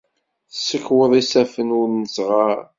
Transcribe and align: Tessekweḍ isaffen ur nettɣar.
Tessekweḍ 0.51 1.11
isaffen 1.21 1.69
ur 1.79 1.87
nettɣar. 1.89 2.59